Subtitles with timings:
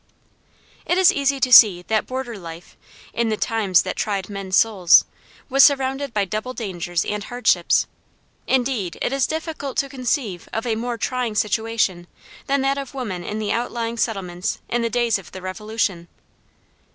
[0.83, 2.75] It is easy to see that border life
[3.13, 5.05] in "the times that tried men's souls"
[5.47, 7.85] was surrounded by double dangers and hardships.
[8.47, 12.07] Indeed it is difficult to conceive of a more trying situation
[12.47, 16.07] than that of woman in the outlying settlements in the days of the Revolution.